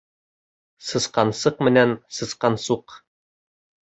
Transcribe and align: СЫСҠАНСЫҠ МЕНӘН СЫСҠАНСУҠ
СЫСҠАНСЫҠ 0.85 1.57
МЕНӘН 1.67 1.91
СЫСҠАНСУҠ 2.19 2.89